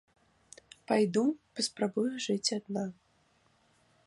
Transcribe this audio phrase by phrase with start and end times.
[0.91, 1.23] Пайду,
[1.59, 2.83] паспрабую жыць адна.